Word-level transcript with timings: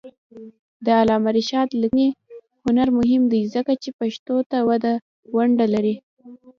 د 0.85 0.87
علامه 0.99 1.29
رشاد 1.37 1.69
لیکنی 1.81 2.07
هنر 2.65 2.87
مهم 2.97 3.23
دی 3.31 3.41
ځکه 3.55 3.71
چې 3.81 3.89
پښتو 3.99 4.35
ته 4.51 4.57
ونډه 5.35 5.65
لري. 5.73 5.95